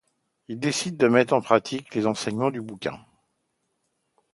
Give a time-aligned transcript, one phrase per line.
[0.47, 2.99] Il décide de mettre en pratique les enseignements du bouquin.